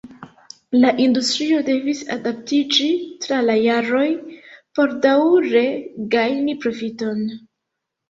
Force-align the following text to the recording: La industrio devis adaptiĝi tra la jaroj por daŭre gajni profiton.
La 0.77 0.93
industrio 1.03 1.59
devis 1.67 2.01
adaptiĝi 2.15 2.89
tra 3.27 3.43
la 3.51 3.59
jaroj 3.67 4.09
por 4.81 4.99
daŭre 5.07 5.67
gajni 6.19 6.61
profiton. 6.67 7.27